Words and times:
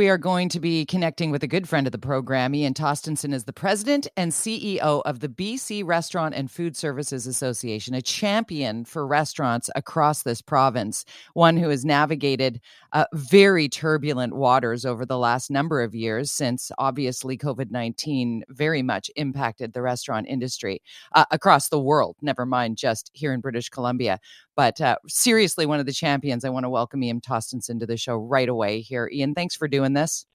We 0.00 0.08
are 0.08 0.16
going 0.16 0.48
to 0.48 0.60
be 0.60 0.86
connecting 0.86 1.30
with 1.30 1.42
a 1.42 1.46
good 1.46 1.68
friend 1.68 1.86
of 1.86 1.92
the 1.92 1.98
program. 1.98 2.54
Ian 2.54 2.72
Tostenson 2.72 3.34
is 3.34 3.44
the 3.44 3.52
president 3.52 4.08
and 4.16 4.32
CEO 4.32 5.02
of 5.04 5.20
the 5.20 5.28
BC 5.28 5.84
Restaurant 5.84 6.34
and 6.34 6.50
Food 6.50 6.74
Services 6.74 7.26
Association, 7.26 7.92
a 7.92 8.00
champion 8.00 8.86
for 8.86 9.06
restaurants 9.06 9.68
across 9.76 10.22
this 10.22 10.40
province, 10.40 11.04
one 11.34 11.58
who 11.58 11.68
has 11.68 11.84
navigated 11.84 12.62
uh, 12.94 13.04
very 13.12 13.68
turbulent 13.68 14.34
waters 14.34 14.86
over 14.86 15.04
the 15.04 15.18
last 15.18 15.50
number 15.50 15.82
of 15.82 15.94
years 15.94 16.32
since 16.32 16.72
obviously 16.78 17.36
COVID 17.36 17.70
19 17.70 18.44
very 18.48 18.80
much 18.80 19.10
impacted 19.16 19.74
the 19.74 19.82
restaurant 19.82 20.26
industry 20.28 20.80
uh, 21.14 21.26
across 21.30 21.68
the 21.68 21.78
world, 21.78 22.16
never 22.22 22.46
mind 22.46 22.78
just 22.78 23.10
here 23.12 23.34
in 23.34 23.40
British 23.40 23.68
Columbia. 23.68 24.18
But 24.56 24.80
uh, 24.80 24.96
seriously, 25.08 25.64
one 25.64 25.80
of 25.80 25.86
the 25.86 25.92
champions. 25.92 26.44
I 26.44 26.50
want 26.50 26.64
to 26.64 26.70
welcome 26.70 27.02
Ian 27.02 27.22
Tostenson 27.22 27.80
to 27.80 27.86
the 27.86 27.96
show 27.96 28.16
right 28.16 28.48
away 28.48 28.80
here. 28.82 29.08
Ian, 29.10 29.34
thanks 29.34 29.54
for 29.54 29.66
doing 29.68 29.89
this. 29.92 30.26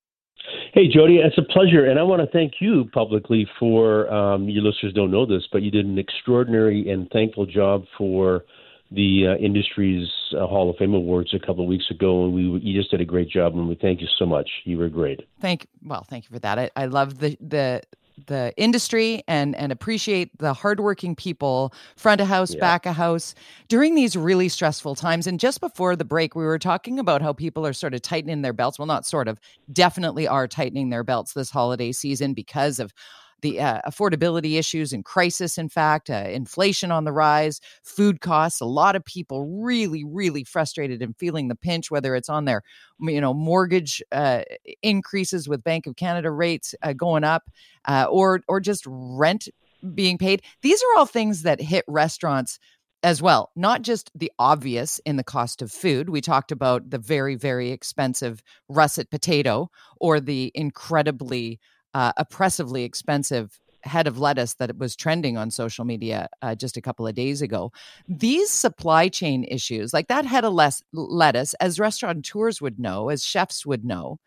Hey, 0.74 0.88
Jody, 0.88 1.18
it's 1.18 1.38
a 1.38 1.54
pleasure. 1.54 1.86
And 1.86 2.00
I 2.00 2.04
want 2.04 2.22
to 2.22 2.28
thank 2.28 2.56
you 2.60 2.86
publicly 2.94 3.48
for 3.60 4.12
um, 4.14 4.50
your 4.50 4.64
listeners 4.64 4.94
don't 4.94 5.12
know 5.12 5.26
this, 5.26 5.44
but 5.52 5.62
you 5.62 5.72
did 5.72 5.86
an 5.86 5.98
extraordinary 5.98 6.90
and 6.90 7.10
thankful 7.12 7.46
job 7.46 7.86
for 7.98 8.44
the 8.92 9.28
uh, 9.28 9.44
industry's 9.44 10.08
uh, 10.34 10.46
Hall 10.46 10.70
of 10.70 10.78
Fame 10.78 10.94
awards 10.94 11.34
a 11.34 11.40
couple 11.40 11.64
of 11.64 11.68
weeks 11.68 11.90
ago, 11.90 12.26
and 12.26 12.34
we 12.34 12.44
you 12.62 12.80
just 12.80 12.92
did 12.92 13.02
a 13.02 13.06
great 13.06 13.30
job, 13.30 13.54
and 13.54 13.68
we 13.68 13.76
thank 13.76 14.00
you 14.00 14.08
so 14.20 14.26
much. 14.26 14.50
You 14.64 14.78
were 14.78 14.90
great. 14.90 15.22
Thank 15.42 15.68
well, 15.84 16.06
thank 16.08 16.26
you 16.26 16.34
for 16.34 16.40
that. 16.40 16.60
I, 16.60 16.70
I 16.76 16.86
love 16.86 17.20
the 17.20 17.36
the 17.42 17.82
the 18.28 18.54
industry 18.58 19.24
and 19.28 19.56
and 19.56 19.72
appreciate 19.72 20.36
the 20.38 20.54
hardworking 20.54 21.16
people 21.16 21.74
front 21.96 22.22
of 22.22 22.28
house 22.28 22.54
yeah. 22.54 22.60
back 22.60 22.86
of 22.86 22.96
house 22.96 23.36
during 23.68 23.96
these 23.96 24.16
really 24.16 24.48
stressful 24.48 24.96
times 24.96 25.28
and 25.28 25.40
just 25.40 25.60
before 25.60 25.96
the 25.96 26.06
break 26.06 26.36
we 26.36 26.46
were 26.46 26.60
talking 26.60 26.98
about 26.98 27.22
how 27.22 27.34
people 27.34 27.66
are 27.66 27.74
sort 27.74 27.94
of 27.94 28.02
tightening 28.02 28.42
their 28.42 28.54
belts 28.54 28.80
well 28.80 28.86
not 28.86 29.06
sort 29.06 29.28
of 29.28 29.40
definitely 29.72 30.28
are 30.28 30.48
tightening 30.48 30.90
their 30.90 31.04
belts 31.04 31.34
this 31.34 31.50
holiday 31.50 31.92
season 31.92 32.34
because 32.34 32.80
of 32.80 32.94
the 33.42 33.60
uh, 33.60 33.82
affordability 33.86 34.58
issues 34.58 34.94
and 34.94 35.06
crisis, 35.06 35.58
in 35.58 35.70
fact, 35.70 36.10
uh, 36.10 36.26
inflation 36.30 36.92
on 36.92 37.04
the 37.04 37.12
rise, 37.12 37.60
food 37.84 38.22
costs. 38.22 38.62
A 38.62 38.66
lot 38.66 38.96
of 38.96 39.06
people 39.06 39.62
really, 39.62 40.04
really 40.04 40.44
frustrated 40.44 41.02
and 41.02 41.16
feeling 41.18 41.48
the 41.48 41.56
pinch, 41.56 41.92
whether 41.92 42.16
it's 42.16 42.30
on 42.30 42.46
their, 42.46 42.62
you 43.00 43.22
know, 43.22 43.34
mortgage 43.34 44.02
uh, 44.12 44.42
increases 44.82 45.48
with 45.48 45.64
Bank 45.64 45.88
of 45.88 45.96
Canada 45.96 46.32
rates 46.32 46.74
uh, 46.82 46.94
going 46.94 47.24
up, 47.24 47.44
uh, 47.86 48.08
or 48.10 48.42
or 48.48 48.60
just 48.60 48.84
rent 48.88 49.48
being 49.94 50.18
paid. 50.18 50.42
These 50.62 50.82
are 50.82 50.98
all 50.98 51.06
things 51.06 51.44
that 51.44 51.62
hit 51.62 51.86
restaurants 51.88 52.60
as 53.04 53.22
well, 53.22 53.52
not 53.56 53.84
just 53.84 54.10
the 54.16 54.32
obvious 54.40 55.00
in 55.06 55.16
the 55.16 55.24
cost 55.24 55.62
of 55.62 55.72
food. 55.72 56.10
We 56.10 56.22
talked 56.22 56.52
about 56.52 56.90
the 56.90 56.98
very, 56.98 57.36
very 57.36 57.70
expensive 57.70 58.42
russet 58.68 59.12
potato 59.12 59.70
or 60.00 60.20
the 60.20 60.52
incredibly 60.56 61.60
uh, 61.96 62.12
oppressively 62.18 62.84
expensive 62.84 63.58
head 63.84 64.06
of 64.06 64.20
lettuce 64.20 64.56
that 64.56 64.78
was 64.78 64.96
trending 64.96 65.38
on 65.38 65.50
social 65.50 65.86
media 65.86 66.28
uh, 66.42 66.54
just 66.54 66.76
a 66.76 66.82
couple 66.82 67.08
of 67.08 67.16
days 67.16 67.42
ago. 67.42 67.72
These 68.08 68.52
supply 68.52 69.08
chain 69.08 69.46
issues, 69.46 69.94
like 69.94 70.08
that 70.10 70.26
head 70.26 70.44
of 70.44 70.54
lettuce, 70.92 71.54
as 71.56 71.80
restaurateurs 71.80 72.62
would 72.62 72.80
know, 72.80 73.10
as 73.10 73.24
chefs 73.24 73.66
would 73.66 73.86
know, 73.86 74.18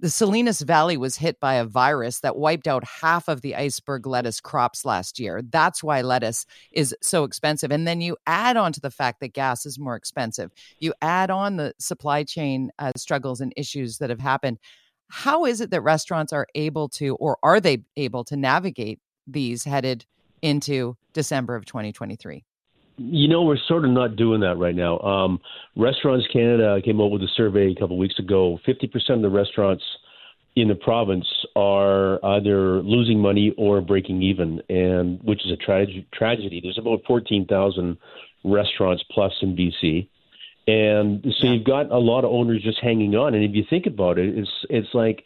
the 0.00 0.10
Salinas 0.10 0.60
Valley 0.60 0.96
was 0.96 1.16
hit 1.16 1.38
by 1.38 1.54
a 1.54 1.64
virus 1.64 2.20
that 2.20 2.36
wiped 2.36 2.66
out 2.66 2.82
half 2.84 3.28
of 3.28 3.42
the 3.42 3.54
iceberg 3.54 4.06
lettuce 4.06 4.40
crops 4.40 4.84
last 4.84 5.20
year. 5.20 5.40
That's 5.40 5.84
why 5.84 6.02
lettuce 6.02 6.46
is 6.72 6.96
so 7.00 7.22
expensive. 7.22 7.70
And 7.70 7.86
then 7.86 8.00
you 8.00 8.16
add 8.26 8.56
on 8.56 8.72
to 8.72 8.80
the 8.80 8.90
fact 8.90 9.20
that 9.20 9.34
gas 9.34 9.64
is 9.64 9.78
more 9.78 9.94
expensive. 9.94 10.50
You 10.80 10.94
add 11.00 11.30
on 11.30 11.56
the 11.56 11.74
supply 11.78 12.24
chain 12.24 12.70
uh, 12.80 12.90
struggles 12.96 13.40
and 13.40 13.52
issues 13.56 13.98
that 13.98 14.10
have 14.10 14.20
happened. 14.20 14.58
How 15.16 15.44
is 15.44 15.60
it 15.60 15.70
that 15.70 15.80
restaurants 15.82 16.32
are 16.32 16.48
able 16.56 16.88
to, 16.88 17.14
or 17.14 17.38
are 17.44 17.60
they 17.60 17.84
able 17.96 18.24
to 18.24 18.36
navigate 18.36 18.98
these 19.28 19.62
headed 19.62 20.04
into 20.42 20.96
December 21.12 21.54
of 21.54 21.64
2023? 21.66 22.42
You 22.96 23.28
know, 23.28 23.44
we're 23.44 23.56
sort 23.68 23.84
of 23.84 23.92
not 23.92 24.16
doing 24.16 24.40
that 24.40 24.58
right 24.58 24.74
now. 24.74 24.98
Um, 24.98 25.38
restaurants 25.76 26.26
Canada 26.32 26.80
came 26.84 27.00
up 27.00 27.12
with 27.12 27.22
a 27.22 27.28
survey 27.36 27.70
a 27.70 27.74
couple 27.76 27.94
of 27.94 28.00
weeks 28.00 28.18
ago. 28.18 28.58
50% 28.66 29.10
of 29.10 29.22
the 29.22 29.30
restaurants 29.30 29.84
in 30.56 30.66
the 30.66 30.74
province 30.74 31.26
are 31.54 32.18
either 32.24 32.82
losing 32.82 33.20
money 33.20 33.54
or 33.56 33.80
breaking 33.80 34.20
even, 34.20 34.60
and 34.68 35.20
which 35.22 35.46
is 35.46 35.52
a 35.52 35.56
tra- 35.56 35.86
tragedy. 36.12 36.60
There's 36.60 36.78
about 36.78 37.02
14,000 37.06 37.96
restaurants 38.42 39.04
plus 39.12 39.32
in 39.42 39.54
BC. 39.54 40.08
And 40.66 41.22
so 41.38 41.46
yeah. 41.46 41.52
you've 41.52 41.64
got 41.64 41.90
a 41.90 41.98
lot 41.98 42.24
of 42.24 42.30
owners 42.30 42.62
just 42.62 42.80
hanging 42.80 43.14
on. 43.14 43.34
And 43.34 43.44
if 43.44 43.54
you 43.54 43.64
think 43.68 43.86
about 43.86 44.18
it, 44.18 44.38
it's 44.38 44.64
it's 44.70 44.94
like 44.94 45.24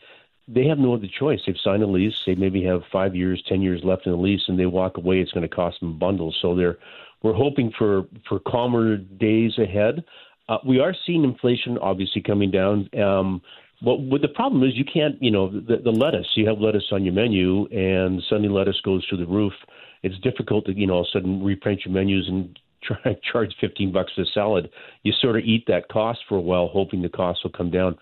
they 0.48 0.66
have 0.66 0.78
no 0.78 0.94
other 0.94 1.06
choice. 1.06 1.40
They've 1.46 1.56
signed 1.62 1.82
a 1.82 1.86
lease. 1.86 2.22
They 2.26 2.34
maybe 2.34 2.64
have 2.64 2.82
five 2.90 3.14
years, 3.14 3.42
ten 3.48 3.62
years 3.62 3.82
left 3.84 4.06
in 4.06 4.12
the 4.12 4.18
lease, 4.18 4.42
and 4.48 4.58
they 4.58 4.66
walk 4.66 4.96
away. 4.96 5.20
It's 5.20 5.32
going 5.32 5.48
to 5.48 5.54
cost 5.54 5.80
them 5.80 5.98
bundles. 5.98 6.38
So 6.40 6.54
they're 6.56 6.78
we're 7.22 7.34
hoping 7.34 7.72
for 7.76 8.06
for 8.28 8.40
calmer 8.40 8.96
days 8.96 9.58
ahead. 9.58 10.04
Uh, 10.48 10.58
we 10.66 10.80
are 10.80 10.94
seeing 11.06 11.24
inflation 11.24 11.78
obviously 11.78 12.22
coming 12.22 12.50
down. 12.50 12.88
Um, 12.98 13.42
but 13.80 14.00
what 14.00 14.22
the 14.22 14.28
problem 14.28 14.64
is, 14.64 14.74
you 14.74 14.84
can't, 14.84 15.22
you 15.22 15.30
know, 15.30 15.48
the, 15.48 15.76
the 15.76 15.90
lettuce. 15.92 16.26
You 16.34 16.48
have 16.48 16.58
lettuce 16.58 16.88
on 16.90 17.04
your 17.04 17.14
menu, 17.14 17.66
and 17.66 18.22
suddenly 18.28 18.48
lettuce 18.48 18.80
goes 18.80 19.06
through 19.08 19.18
the 19.18 19.26
roof. 19.26 19.52
It's 20.02 20.18
difficult 20.18 20.66
to, 20.66 20.72
you 20.72 20.86
know, 20.86 20.94
all 20.94 21.00
of 21.00 21.06
a 21.06 21.10
sudden 21.12 21.44
reprint 21.44 21.84
your 21.84 21.94
menus 21.94 22.26
and 22.28 22.58
try 22.82 23.12
to 23.12 23.16
charge 23.32 23.54
15 23.60 23.92
bucks 23.92 24.12
for 24.14 24.22
a 24.22 24.26
salad, 24.26 24.70
you 25.02 25.12
sort 25.20 25.36
of 25.36 25.44
eat 25.44 25.64
that 25.68 25.88
cost 25.88 26.20
for 26.28 26.36
a 26.36 26.40
while, 26.40 26.68
hoping 26.68 27.02
the 27.02 27.08
cost 27.08 27.40
will 27.42 27.52
come 27.52 27.70
down. 27.70 27.96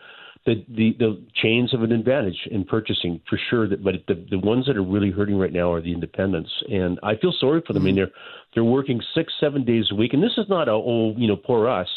The, 0.45 0.65
the 0.69 0.95
the 0.97 1.27
chains 1.43 1.73
have 1.73 1.83
an 1.83 1.91
advantage 1.91 2.39
in 2.53 2.63
purchasing 2.65 3.21
for 3.29 3.37
sure. 3.51 3.69
That, 3.69 3.83
but 3.83 3.95
the 4.07 4.25
the 4.31 4.39
ones 4.39 4.67
that 4.67 4.77
are 4.77 4.83
really 4.83 5.11
hurting 5.11 5.37
right 5.37 5.53
now 5.53 5.73
are 5.73 5.81
the 5.81 5.93
independents, 5.93 6.51
and 6.69 7.01
I 7.03 7.17
feel 7.17 7.35
sorry 7.41 7.63
for 7.67 7.73
them. 7.73 7.83
Mm-hmm. 7.83 7.87
I 7.87 7.91
mean, 7.91 7.97
they're 7.97 8.11
they're 8.55 8.63
working 8.63 9.01
six 9.13 9.33
seven 9.41 9.65
days 9.65 9.87
a 9.91 9.97
week, 9.97 10.13
and 10.13 10.23
this 10.23 10.39
is 10.39 10.49
not 10.49 10.69
a 10.69 10.73
oh 10.73 11.15
you 11.17 11.27
know 11.27 11.35
poor 11.35 11.69
us. 11.69 11.89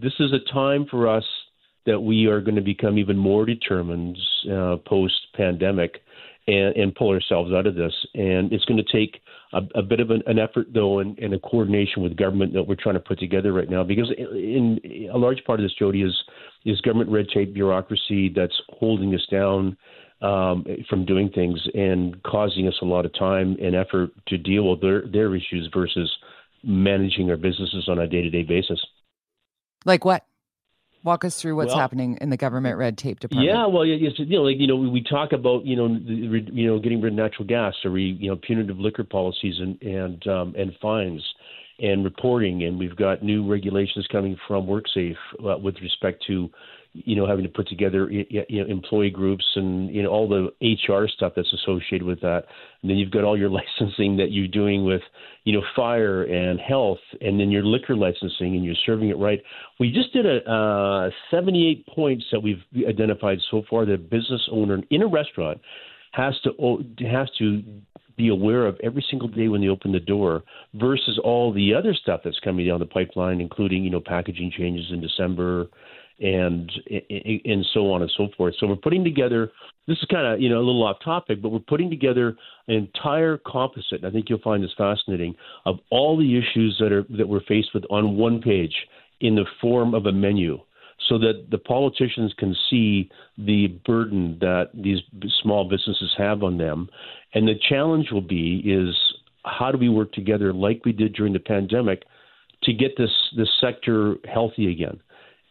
This 0.00 0.14
is 0.18 0.32
a 0.32 0.52
time 0.52 0.84
for 0.90 1.06
us 1.06 1.22
that 1.86 2.00
we 2.00 2.26
are 2.26 2.40
going 2.40 2.56
to 2.56 2.62
become 2.62 2.98
even 2.98 3.16
more 3.16 3.46
determined 3.46 4.18
uh, 4.50 4.76
post 4.84 5.14
pandemic 5.36 6.02
and, 6.46 6.76
and 6.76 6.94
pull 6.94 7.10
ourselves 7.10 7.52
out 7.52 7.66
of 7.66 7.74
this. 7.74 7.92
And 8.14 8.52
it's 8.52 8.64
going 8.64 8.82
to 8.84 8.92
take 8.92 9.20
a, 9.52 9.60
a 9.74 9.82
bit 9.82 10.00
of 10.00 10.10
an, 10.10 10.22
an 10.26 10.38
effort, 10.38 10.68
though, 10.72 10.98
and, 10.98 11.18
and, 11.18 11.34
a 11.34 11.38
coordination 11.38 12.02
with 12.02 12.16
government 12.16 12.52
that 12.54 12.64
we're 12.64 12.76
trying 12.76 12.94
to 12.94 13.00
put 13.00 13.18
together 13.18 13.52
right 13.52 13.70
now. 13.70 13.84
Because 13.84 14.10
in, 14.16 14.78
in 14.82 15.10
a 15.12 15.16
large 15.16 15.42
part 15.44 15.60
of 15.60 15.64
this, 15.64 15.74
Jody, 15.78 16.02
is 16.02 16.16
is 16.64 16.80
government 16.80 17.10
red 17.10 17.26
tape 17.32 17.54
bureaucracy 17.54 18.32
that's 18.34 18.54
holding 18.68 19.14
us 19.14 19.26
down 19.30 19.76
um, 20.20 20.64
from 20.88 21.04
doing 21.04 21.28
things 21.30 21.60
and 21.74 22.22
causing 22.22 22.68
us 22.68 22.74
a 22.82 22.84
lot 22.84 23.04
of 23.04 23.12
time 23.18 23.56
and 23.60 23.74
effort 23.74 24.10
to 24.28 24.38
deal 24.38 24.70
with 24.70 24.80
their 24.80 25.06
their 25.08 25.34
issues 25.34 25.68
versus 25.72 26.10
managing 26.64 27.30
our 27.30 27.36
businesses 27.36 27.88
on 27.88 27.98
a 27.98 28.06
day 28.06 28.22
to 28.22 28.30
day 28.30 28.42
basis. 28.42 28.80
Like 29.84 30.04
what? 30.04 30.24
Walk 31.04 31.24
us 31.24 31.40
through 31.40 31.56
what's 31.56 31.70
well, 31.70 31.78
happening 31.78 32.16
in 32.20 32.30
the 32.30 32.36
government 32.36 32.78
red 32.78 32.96
tape 32.96 33.18
department. 33.18 33.48
Yeah, 33.48 33.66
well, 33.66 33.84
you 33.84 34.08
know, 34.08 34.42
like 34.42 34.56
you 34.58 34.68
know, 34.68 34.76
we 34.76 35.02
talk 35.02 35.32
about 35.32 35.64
you 35.64 35.74
know, 35.74 35.88
the, 35.88 36.46
you 36.52 36.66
know, 36.66 36.78
getting 36.78 37.00
rid 37.00 37.12
of 37.12 37.16
natural 37.16 37.46
gas, 37.46 37.74
or 37.84 37.90
we, 37.90 38.16
you 38.20 38.30
know, 38.30 38.36
punitive 38.36 38.78
liquor 38.78 39.04
policies 39.04 39.56
and 39.58 39.82
and 39.82 40.26
um, 40.28 40.54
and 40.56 40.72
fines 40.80 41.22
and 41.80 42.04
reporting, 42.04 42.62
and 42.62 42.78
we've 42.78 42.96
got 42.96 43.22
new 43.22 43.50
regulations 43.50 44.06
coming 44.12 44.36
from 44.46 44.66
WorkSafe 44.66 45.16
uh, 45.40 45.58
with 45.58 45.74
respect 45.82 46.24
to 46.28 46.48
you 46.94 47.16
know, 47.16 47.26
having 47.26 47.44
to 47.44 47.50
put 47.50 47.68
together 47.68 48.10
you 48.10 48.44
know, 48.50 48.66
employee 48.66 49.10
groups 49.10 49.44
and 49.56 49.94
you 49.94 50.02
know 50.02 50.10
all 50.10 50.28
the 50.28 50.50
HR 50.60 51.08
stuff 51.08 51.32
that's 51.34 51.52
associated 51.52 52.02
with 52.02 52.20
that. 52.20 52.44
And 52.82 52.90
then 52.90 52.98
you've 52.98 53.10
got 53.10 53.24
all 53.24 53.38
your 53.38 53.50
licensing 53.80 54.16
that 54.18 54.30
you're 54.30 54.48
doing 54.48 54.84
with 54.84 55.02
you 55.44 55.54
know 55.54 55.62
fire 55.74 56.24
and 56.24 56.60
health, 56.60 56.98
and 57.20 57.40
then 57.40 57.50
your 57.50 57.64
liquor 57.64 57.96
licensing, 57.96 58.56
and 58.56 58.64
you're 58.64 58.74
serving 58.84 59.08
it 59.08 59.18
right. 59.18 59.40
We 59.80 59.90
just 59.90 60.12
did 60.12 60.26
a 60.26 60.48
uh, 60.50 61.10
78 61.30 61.86
points 61.86 62.24
that 62.30 62.40
we've 62.40 62.62
identified 62.86 63.38
so 63.50 63.62
far 63.70 63.86
that 63.86 63.94
a 63.94 63.98
business 63.98 64.46
owner 64.50 64.80
in 64.90 65.02
a 65.02 65.06
restaurant 65.06 65.60
has 66.12 66.34
to 66.44 66.84
has 67.10 67.28
to 67.38 67.62
be 68.16 68.28
aware 68.28 68.66
of 68.66 68.78
every 68.82 69.04
single 69.08 69.28
day 69.28 69.48
when 69.48 69.60
they 69.60 69.68
open 69.68 69.92
the 69.92 70.00
door 70.00 70.42
versus 70.74 71.18
all 71.24 71.52
the 71.52 71.74
other 71.74 71.94
stuff 71.94 72.20
that's 72.24 72.38
coming 72.40 72.66
down 72.66 72.78
the 72.78 72.86
pipeline, 72.86 73.40
including 73.40 73.82
you 73.82 73.90
know 73.90 74.02
packaging 74.04 74.52
changes 74.56 74.86
in 74.90 75.00
December 75.00 75.68
and 76.20 76.70
and 77.10 77.66
so 77.72 77.90
on 77.92 78.02
and 78.02 78.12
so 78.16 78.28
forth. 78.36 78.54
So 78.58 78.66
we're 78.66 78.76
putting 78.76 79.04
together. 79.04 79.50
This 79.86 79.98
is 79.98 80.04
kind 80.10 80.26
of 80.26 80.40
you 80.40 80.48
know 80.48 80.58
a 80.58 80.64
little 80.64 80.82
off 80.82 80.98
topic, 81.04 81.42
but 81.42 81.50
we're 81.50 81.58
putting 81.60 81.90
together 81.90 82.36
an 82.68 82.74
entire 82.74 83.38
composite. 83.38 84.02
And 84.02 84.06
I 84.06 84.10
think 84.10 84.26
you'll 84.28 84.40
find 84.40 84.62
this 84.62 84.72
fascinating 84.76 85.34
of 85.64 85.76
all 85.90 86.16
the 86.16 86.38
issues 86.38 86.76
that 86.80 86.92
are 86.92 87.04
that 87.16 87.28
we're 87.28 87.44
faced 87.48 87.70
with 87.74 87.84
on 87.90 88.16
one 88.16 88.40
page 88.40 88.74
in 89.20 89.34
the 89.34 89.46
form 89.60 89.94
of 89.94 90.06
a 90.06 90.12
menu, 90.12 90.58
so 91.08 91.18
that 91.18 91.46
the 91.50 91.58
politicians 91.58 92.34
can 92.38 92.54
see 92.70 93.10
the 93.38 93.68
burden 93.86 94.38
that 94.40 94.70
these 94.74 94.98
small 95.42 95.68
businesses 95.68 96.12
have 96.18 96.42
on 96.42 96.58
them. 96.58 96.88
And 97.34 97.48
the 97.48 97.58
challenge 97.68 98.08
will 98.12 98.20
be 98.20 98.62
is 98.64 98.94
how 99.44 99.72
do 99.72 99.78
we 99.78 99.88
work 99.88 100.12
together 100.12 100.52
like 100.52 100.84
we 100.84 100.92
did 100.92 101.14
during 101.14 101.32
the 101.32 101.40
pandemic 101.40 102.04
to 102.62 102.72
get 102.72 102.96
this 102.96 103.10
this 103.36 103.48
sector 103.60 104.16
healthy 104.32 104.70
again 104.70 105.00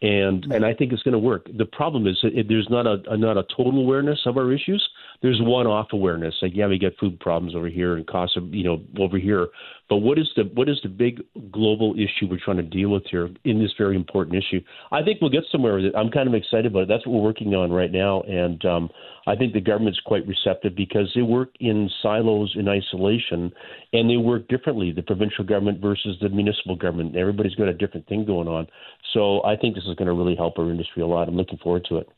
and 0.02 0.44
and 0.52 0.66
I 0.66 0.74
think 0.74 0.92
it's 0.92 1.02
going 1.02 1.12
to 1.12 1.18
work. 1.18 1.48
The 1.56 1.64
problem 1.64 2.06
is 2.06 2.18
there's 2.48 2.68
not 2.68 2.86
a, 2.86 3.02
a 3.08 3.16
not 3.16 3.38
a 3.38 3.44
total 3.44 3.80
awareness 3.80 4.20
of 4.26 4.36
our 4.36 4.52
issues. 4.52 4.86
There's 5.22 5.40
one-off 5.40 5.88
awareness, 5.92 6.34
like 6.42 6.52
yeah, 6.54 6.66
we 6.66 6.78
get 6.78 6.98
food 6.98 7.20
problems 7.20 7.54
over 7.54 7.68
here 7.68 7.94
and 7.96 8.04
costs 8.06 8.36
of 8.36 8.52
you 8.52 8.64
know 8.64 8.82
over 8.98 9.18
here, 9.18 9.48
but 9.88 9.98
what 9.98 10.18
is 10.18 10.28
the 10.36 10.44
what 10.54 10.68
is 10.68 10.80
the 10.82 10.88
big 10.88 11.22
global 11.52 11.94
issue 11.94 12.26
we're 12.28 12.40
trying 12.44 12.56
to 12.56 12.62
deal 12.64 12.88
with 12.88 13.04
here 13.08 13.30
in 13.44 13.60
this 13.60 13.72
very 13.78 13.94
important 13.94 14.36
issue? 14.36 14.60
I 14.90 15.02
think 15.02 15.20
we'll 15.20 15.30
get 15.30 15.44
somewhere 15.52 15.76
with 15.76 15.84
it. 15.84 15.94
I'm 15.96 16.10
kind 16.10 16.26
of 16.26 16.34
excited 16.34 16.66
about 16.66 16.84
it. 16.84 16.88
That's 16.88 17.06
what 17.06 17.14
we're 17.14 17.22
working 17.22 17.54
on 17.54 17.70
right 17.70 17.92
now, 17.92 18.22
and 18.22 18.64
um, 18.64 18.90
I 19.26 19.36
think 19.36 19.52
the 19.52 19.60
government's 19.60 20.00
quite 20.04 20.26
receptive 20.26 20.74
because 20.74 21.10
they 21.14 21.22
work 21.22 21.50
in 21.60 21.88
silos 22.02 22.54
in 22.56 22.68
isolation, 22.68 23.52
and 23.92 24.10
they 24.10 24.16
work 24.16 24.48
differently. 24.48 24.90
The 24.90 25.02
provincial 25.02 25.44
government 25.44 25.80
versus 25.80 26.16
the 26.20 26.30
municipal 26.30 26.74
government. 26.74 27.14
Everybody's 27.14 27.54
got 27.54 27.68
a 27.68 27.74
different 27.74 28.08
thing 28.08 28.24
going 28.24 28.48
on. 28.48 28.66
So 29.12 29.44
I 29.44 29.56
think 29.56 29.74
this 29.74 29.84
is 29.84 29.94
going 29.94 30.08
to 30.08 30.14
really 30.14 30.34
help 30.34 30.58
our 30.58 30.70
industry 30.70 31.02
a 31.02 31.06
lot. 31.06 31.28
I'm 31.28 31.36
looking 31.36 31.58
forward 31.58 31.86
to 31.90 31.98
it. 31.98 32.08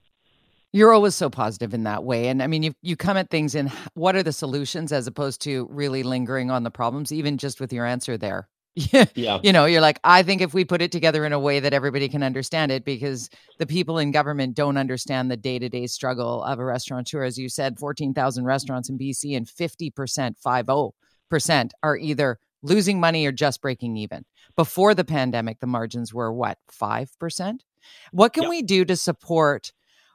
You're 0.75 0.93
always 0.93 1.15
so 1.15 1.31
positive 1.31 1.73
in 1.73 1.85
that 1.85 2.03
way. 2.03 2.27
And 2.27 2.43
I 2.43 2.49
mean, 2.49 2.65
you 2.65 2.75
you 2.83 2.97
come 2.97 3.17
at 3.17 3.31
things 3.31 3.55
in 3.55 3.71
what 3.95 4.17
are 4.17 4.25
the 4.25 4.33
solutions 4.33 4.91
as 4.91 5.07
opposed 5.07 5.41
to 5.43 5.69
really 5.71 6.03
lingering 6.03 6.51
on 6.51 6.65
the 6.65 6.71
problems, 6.71 7.13
even 7.13 7.39
just 7.39 7.61
with 7.61 7.73
your 7.73 7.87
answer 7.87 8.19
there. 8.19 8.49
yeah. 8.75 9.39
You 9.41 9.53
know, 9.53 9.67
you're 9.67 9.81
like, 9.81 10.01
I 10.03 10.25
think 10.25 10.43
if 10.43 10.53
we 10.53 10.65
put 10.65 10.83
it 10.83 10.91
together 10.91 11.25
in 11.25 11.33
a 11.33 11.39
way 11.39 11.61
that 11.61 11.73
everybody 11.73 12.09
can 12.09 12.25
understand 12.25 12.73
it, 12.73 12.85
because 12.85 13.31
the 13.59 13.69
people 13.69 13.99
in 13.99 14.11
government 14.11 14.57
don't 14.57 14.77
understand 14.77 15.31
the 15.31 15.37
day 15.37 15.61
to 15.61 15.69
day 15.69 15.87
struggle 15.87 16.43
of 16.43 16.59
a 16.59 16.65
restaurateur. 16.65 17.23
As 17.23 17.39
you 17.39 17.49
said, 17.49 17.79
14,000 17.79 18.45
restaurants 18.45 18.89
in 18.89 18.99
BC 18.99 19.37
and 19.37 19.47
50%, 19.47 20.35
50% 20.45 21.71
are 21.85 21.97
either 21.97 22.39
losing 22.63 22.99
money 22.99 23.25
or 23.27 23.31
just 23.31 23.63
breaking 23.63 23.97
even. 23.97 24.25
Before 24.57 24.93
the 24.93 25.05
pandemic, 25.05 25.61
the 25.61 25.69
margins 25.69 26.13
were 26.13 26.33
what, 26.33 26.59
5%? 26.69 27.61
What 28.11 28.33
can 28.33 28.49
we 28.49 28.63
do 28.63 28.85
to 28.85 28.97
support? 28.97 29.73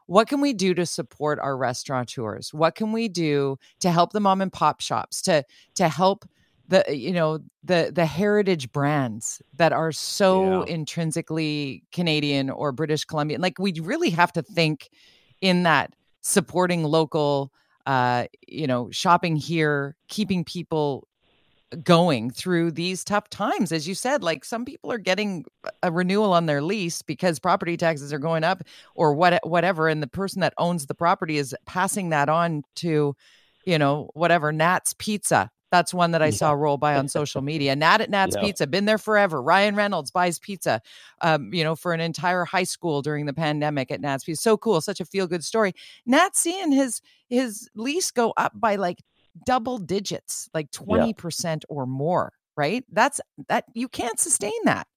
What 0.10 0.28
can 0.28 0.42
we 0.42 0.54
do 0.54 0.74
to 0.74 0.88
support 0.88 1.38
our 1.40 1.56
restaurateurs 1.56 2.52
what 2.54 2.74
can 2.74 2.92
we 2.92 3.08
do 3.08 3.58
to 3.80 3.92
help 3.92 4.12
the 4.12 4.20
mom 4.20 4.42
and 4.42 4.52
pop 4.52 4.82
shops 4.82 5.22
to 5.22 5.44
to 5.76 5.88
help 5.88 6.26
the 6.68 6.84
you 6.90 7.12
know 7.12 7.40
the 7.64 7.92
the 7.94 8.06
heritage 8.06 8.72
brands 8.72 9.42
that 9.56 9.72
are 9.72 9.92
so 9.92 10.66
yeah. 10.66 10.74
intrinsically 10.74 11.84
canadian 11.92 12.50
or 12.50 12.72
british 12.72 13.06
columbian 13.06 13.40
like 13.40 13.60
we 13.60 13.72
really 13.82 14.10
have 14.10 14.32
to 14.32 14.42
think 14.42 14.90
in 15.42 15.64
that 15.64 15.94
supporting 16.22 16.84
local 16.84 17.52
uh 17.86 18.26
you 18.48 18.66
know 18.66 18.90
shopping 18.92 19.36
here 19.36 19.96
keeping 20.08 20.44
people 20.44 21.08
going 21.84 22.32
through 22.32 22.72
these 22.72 23.04
tough 23.04 23.30
times 23.30 23.72
as 23.72 23.88
you 23.88 23.94
said 23.94 24.24
like 24.24 24.44
some 24.44 24.66
people 24.66 24.92
are 24.92 24.98
getting 24.98 25.46
a 25.84 25.92
renewal 25.92 26.34
on 26.34 26.48
their 26.48 26.64
lease 26.64 27.04
because 27.04 27.38
property 27.38 27.78
taxes 27.78 28.12
are 28.12 28.18
going 28.18 28.44
up 28.44 28.64
or 28.96 29.14
what 29.14 29.40
whatever 29.48 29.88
and 29.88 30.02
the 30.02 30.08
person 30.08 30.42
that 30.42 30.54
owns 30.58 30.88
the 30.88 30.96
property 30.96 31.38
is 31.38 31.56
passing 31.68 32.10
that 32.10 32.28
on 32.28 32.64
to 32.76 33.16
you 33.66 33.78
know 33.78 34.10
whatever 34.16 34.52
Nat's 34.52 34.96
Pizza 34.98 35.52
that's 35.72 35.94
one 35.94 36.12
that 36.12 36.22
I 36.22 36.28
yeah. 36.28 36.32
saw 36.32 36.52
roll 36.52 36.78
by 36.78 36.96
on 36.96 37.08
social 37.10 37.42
media. 37.42 37.76
Nat 37.76 38.02
at 38.02 38.10
Nat's 38.10 38.36
yeah. 38.36 38.42
Pizza, 38.42 38.68
been 38.68 38.86
there 38.86 38.98
forever. 38.98 39.42
Ryan 39.42 39.76
Reynolds 39.76 40.12
buys 40.12 40.40
pizza, 40.40 40.82
um, 41.22 41.54
you 41.54 41.64
know, 41.64 41.76
for 41.76 41.94
an 41.94 42.00
entire 42.00 42.46
high 42.46 42.64
school 42.64 43.02
during 43.02 43.26
the 43.26 43.34
pandemic 43.34 43.92
at 43.92 44.02
Nat's 44.02 44.24
Pizza. 44.24 44.42
So 44.42 44.58
cool, 44.58 44.82
such 44.82 45.00
a 45.00 45.06
feel 45.06 45.28
good 45.28 45.44
story. 45.44 45.74
Nat 46.06 46.36
seeing 46.36 46.72
his 46.72 47.02
his 47.28 47.70
lease 47.76 48.12
go 48.12 48.34
up 48.38 48.54
by 48.56 48.76
like 48.76 49.04
double 49.46 49.78
digits, 49.78 50.50
like 50.54 50.72
20% 50.72 51.44
yeah. 51.44 51.58
or 51.70 51.86
more, 51.86 52.34
right? 52.56 52.84
That's 52.92 53.22
that 53.48 53.66
you 53.74 53.88
can't 53.88 54.20
sustain 54.20 54.60
that. 54.66 54.88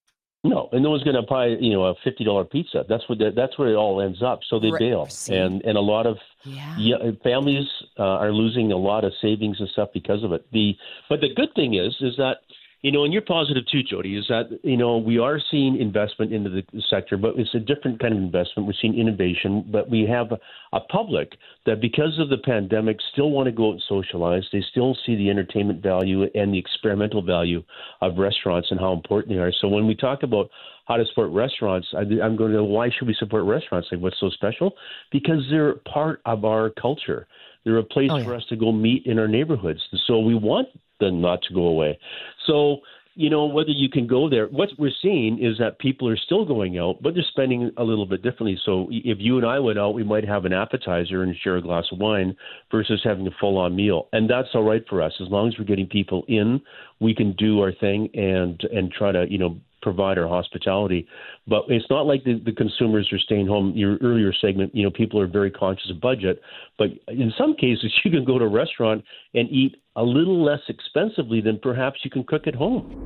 No, 0.44 0.68
and 0.72 0.82
no 0.82 0.90
one's 0.90 1.04
going 1.04 1.14
to 1.14 1.22
buy, 1.22 1.46
you 1.46 1.72
know, 1.72 1.84
a 1.84 1.94
fifty 2.02 2.24
dollar 2.24 2.44
pizza. 2.44 2.84
That's 2.88 3.08
what 3.08 3.18
that's 3.36 3.56
where 3.58 3.68
it 3.68 3.76
all 3.76 4.00
ends 4.00 4.24
up. 4.24 4.40
So 4.48 4.58
they 4.58 4.72
right. 4.72 4.80
bail, 4.80 5.08
and 5.28 5.62
and 5.62 5.78
a 5.78 5.80
lot 5.80 6.04
of 6.04 6.18
yeah. 6.44 6.76
families 7.22 7.68
uh, 7.96 8.02
are 8.02 8.32
losing 8.32 8.72
a 8.72 8.76
lot 8.76 9.04
of 9.04 9.12
savings 9.22 9.60
and 9.60 9.68
stuff 9.68 9.90
because 9.94 10.24
of 10.24 10.32
it. 10.32 10.44
The 10.50 10.74
but 11.08 11.20
the 11.20 11.32
good 11.32 11.54
thing 11.54 11.74
is 11.74 11.94
is 12.00 12.16
that 12.16 12.38
you 12.82 12.90
know, 12.90 13.05
and 13.05 13.12
you're 13.12 13.23
positive 13.23 13.64
too, 13.70 13.84
Jody, 13.84 14.17
is 14.17 14.26
that, 14.29 14.58
you 14.64 14.76
know, 14.76 14.99
we 14.99 15.17
are 15.17 15.38
seeing 15.50 15.81
investment 15.81 16.32
into 16.32 16.50
the 16.50 16.64
sector, 16.90 17.17
but 17.17 17.34
it's 17.37 17.55
a 17.55 17.61
different 17.61 18.00
kind 18.00 18.12
of 18.12 18.19
investment. 18.19 18.67
We're 18.67 18.75
seeing 18.81 18.99
innovation, 18.99 19.64
but 19.70 19.88
we 19.88 20.05
have 20.11 20.32
a, 20.32 20.38
a 20.76 20.81
public 20.81 21.34
that, 21.64 21.81
because 21.81 22.19
of 22.19 22.29
the 22.29 22.38
pandemic, 22.38 22.96
still 23.12 23.31
want 23.31 23.46
to 23.46 23.52
go 23.52 23.69
out 23.69 23.73
and 23.75 23.82
socialize. 23.88 24.43
They 24.52 24.64
still 24.69 24.96
see 25.06 25.14
the 25.14 25.31
entertainment 25.31 25.81
value 25.81 26.25
and 26.34 26.52
the 26.52 26.58
experimental 26.58 27.23
value 27.23 27.62
of 28.00 28.19
restaurants 28.19 28.73
and 28.73 28.81
how 28.81 28.93
important 28.93 29.32
they 29.32 29.40
are. 29.40 29.52
So 29.61 29.69
when 29.69 29.87
we 29.87 29.94
talk 29.94 30.25
about 30.25 30.50
how 30.88 30.96
to 30.96 31.06
support 31.06 31.31
restaurants, 31.31 31.87
I, 31.96 32.00
am 32.00 32.37
going 32.37 32.52
to, 32.52 32.64
why 32.64 32.90
should 32.90 33.06
we 33.06 33.14
support 33.14 33.44
restaurants? 33.44 33.90
Like, 33.93 34.00
what's 34.00 34.19
so 34.19 34.29
special? 34.31 34.73
Because 35.12 35.46
they're 35.50 35.75
part 35.75 36.20
of 36.26 36.44
our 36.44 36.70
culture. 36.70 37.29
They're 37.64 37.79
a 37.79 37.84
place 37.84 38.11
oh, 38.12 38.17
yeah. 38.17 38.25
for 38.25 38.34
us 38.34 38.44
to 38.49 38.56
go 38.56 38.73
meet 38.73 39.06
in 39.06 39.20
our 39.20 39.29
neighborhoods. 39.29 39.81
So 40.08 40.19
we 40.19 40.34
want 40.34 40.67
them 41.06 41.20
not 41.20 41.43
to 41.43 41.54
go 41.54 41.64
away. 41.66 41.99
So, 42.46 42.78
you 43.14 43.28
know, 43.28 43.44
whether 43.44 43.70
you 43.70 43.90
can 43.90 44.06
go 44.06 44.31
there, 44.31 44.46
what 44.46 44.70
we're 44.78 44.90
seeing 45.02 45.38
is 45.43 45.58
that 45.58 45.78
people 45.78 46.08
are 46.08 46.16
still 46.16 46.46
going 46.46 46.78
out, 46.78 47.02
but 47.02 47.12
they're 47.14 47.25
spending 47.28 47.70
a 47.76 47.84
little 47.84 48.06
bit 48.06 48.22
differently. 48.22 48.58
So 48.64 48.88
if 48.90 49.19
you 49.20 49.37
and 49.37 49.46
I 49.46 49.58
went 49.58 49.78
out, 49.78 49.90
we 49.90 50.02
might 50.02 50.26
have 50.26 50.46
an 50.46 50.54
appetizer 50.54 51.22
and 51.22 51.37
share 51.44 51.58
a 51.58 51.62
glass 51.62 51.84
of 51.93 51.99
wine 51.99 52.34
versus 52.70 53.02
having 53.04 53.26
a 53.26 53.31
full 53.38 53.58
on 53.58 53.76
meal. 53.76 54.08
And 54.14 54.31
that's 54.31 54.49
all 54.54 54.64
right 54.64 54.82
for 54.88 55.02
us. 55.02 55.12
As 55.20 55.28
long 55.28 55.49
as 55.49 55.58
we're 55.58 55.66
getting 55.66 55.87
people 55.87 56.25
in, 56.26 56.62
we 57.00 57.14
can 57.14 57.32
do 57.32 57.60
our 57.60 57.72
thing 57.72 58.08
and 58.14 58.58
and 58.72 58.90
try 58.90 59.12
to, 59.12 59.26
you 59.28 59.38
know, 59.38 59.58
provide 59.82 60.17
our 60.17 60.29
hospitality. 60.29 61.06
But 61.46 61.64
it's 61.69 61.88
not 61.90 62.06
like 62.06 62.25
the, 62.25 62.40
the 62.44 62.52
consumers 62.52 63.12
are 63.12 63.19
staying 63.19 63.49
home. 63.49 63.73
Your 63.75 63.99
earlier 63.99 64.32
segment, 64.32 64.75
you 64.75 64.84
know, 64.84 64.90
people 64.90 65.20
are 65.20 65.26
very 65.26 65.50
conscious 65.50 65.90
of 65.90 66.00
budget. 66.00 66.40
But 66.79 66.90
in 67.08 67.32
some 67.37 67.55
cases, 67.55 67.93
you 68.05 68.11
can 68.11 68.25
go 68.25 68.38
to 68.38 68.44
a 68.44 68.49
restaurant 68.49 69.05
and 69.34 69.50
eat 69.50 69.76
a 69.96 70.02
little 70.02 70.43
less 70.43 70.61
expensively 70.69 71.40
than 71.40 71.58
perhaps 71.58 72.00
you 72.05 72.11
can 72.11 72.25
cook 72.25 72.46
at 72.46 72.55
home. 72.55 72.99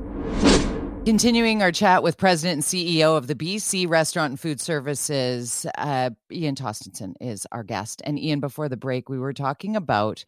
Continuing 1.05 1.61
our 1.61 1.71
chat 1.71 2.03
with 2.03 2.17
President 2.17 2.55
and 2.55 2.63
CEO 2.63 3.15
of 3.15 3.27
the 3.27 3.35
BC 3.35 3.87
Restaurant 3.87 4.31
and 4.31 4.39
Food 4.39 4.59
Services, 4.59 5.65
uh, 5.77 6.09
Ian 6.29 6.55
Tostenson 6.55 7.13
is 7.21 7.47
our 7.53 7.63
guest. 7.63 8.01
And 8.03 8.19
Ian, 8.19 8.41
before 8.41 8.67
the 8.67 8.75
break, 8.75 9.07
we 9.07 9.17
were 9.17 9.31
talking 9.31 9.77
about 9.77 10.25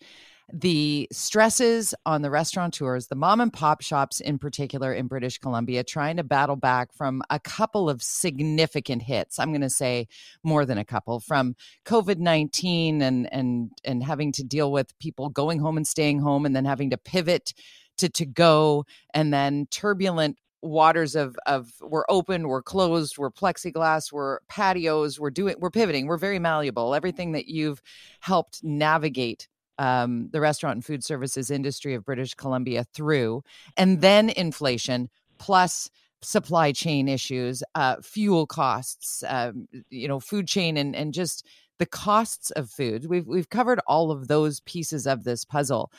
the 0.53 1.07
stresses 1.11 1.93
on 2.05 2.21
the 2.21 2.29
restaurateurs, 2.29 3.07
the 3.07 3.15
mom 3.15 3.41
and 3.41 3.51
pop 3.51 3.81
shops 3.81 4.19
in 4.19 4.39
particular 4.39 4.93
in 4.93 5.07
British 5.07 5.37
Columbia, 5.37 5.83
trying 5.83 6.17
to 6.17 6.23
battle 6.23 6.55
back 6.55 6.93
from 6.93 7.21
a 7.29 7.39
couple 7.39 7.89
of 7.89 8.01
significant 8.01 9.01
hits. 9.01 9.39
I'm 9.39 9.51
going 9.51 9.61
to 9.61 9.69
say 9.69 10.07
more 10.43 10.65
than 10.65 10.77
a 10.77 10.85
couple 10.85 11.19
from 11.19 11.55
COVID 11.85 12.17
19 12.17 13.01
and, 13.01 13.31
and, 13.33 13.71
and 13.83 14.03
having 14.03 14.31
to 14.33 14.43
deal 14.43 14.71
with 14.71 14.97
people 14.99 15.29
going 15.29 15.59
home 15.59 15.77
and 15.77 15.87
staying 15.87 16.19
home 16.19 16.45
and 16.45 16.55
then 16.55 16.65
having 16.65 16.89
to 16.89 16.97
pivot 16.97 17.53
to 17.97 18.09
to 18.09 18.25
go 18.25 18.85
and 19.13 19.33
then 19.33 19.67
turbulent 19.71 20.37
waters 20.61 21.15
of 21.15 21.37
of 21.45 21.71
we're 21.81 22.05
open 22.09 22.47
we're 22.47 22.61
closed 22.61 23.17
we're 23.17 23.31
plexiglass 23.31 24.11
we're 24.11 24.39
patios 24.49 25.19
we're 25.19 25.29
doing 25.29 25.55
we're 25.59 25.69
pivoting 25.69 26.05
we're 26.05 26.17
very 26.17 26.39
malleable 26.39 26.93
everything 26.93 27.31
that 27.31 27.47
you've 27.47 27.81
helped 28.19 28.61
navigate 28.63 29.47
um, 29.79 30.29
the 30.31 30.41
restaurant 30.41 30.75
and 30.75 30.85
food 30.85 31.03
services 31.03 31.49
industry 31.49 31.95
of 31.95 32.05
British 32.05 32.35
Columbia 32.35 32.85
through, 32.93 33.43
and 33.77 34.01
then 34.01 34.29
inflation 34.29 35.09
plus 35.39 35.89
supply 36.21 36.71
chain 36.71 37.07
issues, 37.07 37.63
uh, 37.75 37.95
fuel 38.01 38.45
costs, 38.45 39.23
uh, 39.23 39.53
you 39.89 40.07
know, 40.07 40.19
food 40.19 40.47
chain, 40.47 40.77
and 40.77 40.95
and 40.95 41.13
just 41.13 41.47
the 41.79 41.85
costs 41.85 42.51
of 42.51 42.69
food. 42.69 43.07
We've 43.07 43.25
we've 43.25 43.49
covered 43.49 43.79
all 43.87 44.11
of 44.11 44.27
those 44.27 44.59
pieces 44.61 45.07
of 45.07 45.23
this 45.23 45.45
puzzle. 45.45 45.91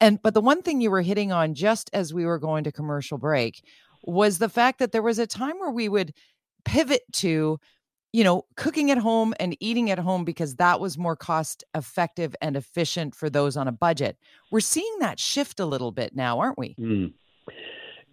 And 0.00 0.20
but 0.22 0.34
the 0.34 0.40
one 0.40 0.62
thing 0.62 0.80
you 0.80 0.90
were 0.90 1.02
hitting 1.02 1.32
on 1.32 1.54
just 1.54 1.88
as 1.92 2.12
we 2.12 2.26
were 2.26 2.38
going 2.38 2.64
to 2.64 2.72
commercial 2.72 3.16
break 3.16 3.64
was 4.02 4.38
the 4.38 4.50
fact 4.50 4.78
that 4.80 4.92
there 4.92 5.02
was 5.02 5.18
a 5.18 5.26
time 5.26 5.58
where 5.58 5.70
we 5.70 5.88
would 5.88 6.12
pivot 6.64 7.02
to 7.12 7.58
you 8.14 8.22
know, 8.22 8.44
cooking 8.54 8.92
at 8.92 8.98
home 8.98 9.34
and 9.40 9.56
eating 9.58 9.90
at 9.90 9.98
home 9.98 10.24
because 10.24 10.54
that 10.54 10.78
was 10.78 10.96
more 10.96 11.16
cost 11.16 11.64
effective 11.74 12.36
and 12.40 12.56
efficient 12.56 13.12
for 13.12 13.28
those 13.28 13.56
on 13.56 13.66
a 13.66 13.72
budget. 13.72 14.16
We're 14.52 14.60
seeing 14.60 15.00
that 15.00 15.18
shift 15.18 15.58
a 15.58 15.66
little 15.66 15.90
bit 15.90 16.14
now, 16.14 16.38
aren't 16.38 16.56
we? 16.56 16.76
Mm. 16.76 17.12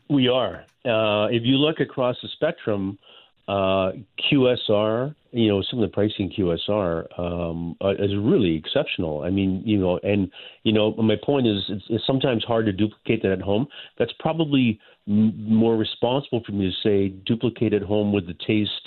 We 0.09 0.27
are. 0.27 0.65
Uh, 0.83 1.27
if 1.27 1.43
you 1.43 1.55
look 1.57 1.79
across 1.79 2.15
the 2.23 2.29
spectrum, 2.29 2.97
uh, 3.47 3.91
QSR, 4.31 5.13
you 5.33 5.47
know, 5.49 5.61
some 5.69 5.77
of 5.77 5.87
the 5.87 5.93
pricing 5.93 6.33
QSR 6.35 7.19
um, 7.19 7.75
uh, 7.79 7.91
is 7.91 8.15
really 8.17 8.55
exceptional. 8.55 9.21
I 9.21 9.29
mean, 9.29 9.61
you 9.63 9.77
know, 9.77 9.99
and 10.01 10.31
you 10.63 10.73
know, 10.73 10.93
my 10.93 11.15
point 11.23 11.45
is, 11.45 11.61
it's, 11.69 11.85
it's 11.89 12.07
sometimes 12.07 12.43
hard 12.43 12.65
to 12.65 12.71
duplicate 12.71 13.21
that 13.21 13.33
at 13.33 13.41
home. 13.41 13.67
That's 13.99 14.13
probably 14.19 14.79
m- 15.07 15.47
more 15.47 15.77
responsible 15.77 16.41
for 16.43 16.53
me 16.53 16.71
to 16.71 16.89
say 16.89 17.09
duplicate 17.09 17.73
at 17.73 17.83
home 17.83 18.11
with 18.11 18.25
the 18.25 18.35
taste 18.47 18.80